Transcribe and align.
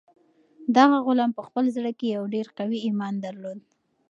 دغه 0.77 0.97
غلام 1.07 1.31
په 1.37 1.41
خپل 1.47 1.65
زړه 1.75 1.91
کې 1.99 2.07
یو 2.15 2.23
ډېر 2.33 2.47
قوي 2.57 2.79
ایمان 2.87 3.13
درلود. 3.25 3.59